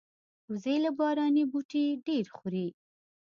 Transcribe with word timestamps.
وزې 0.51 0.75
له 0.83 0.91
باراني 0.97 1.43
بوټي 1.51 1.83
ډېر 2.07 2.25
خوري 2.35 2.67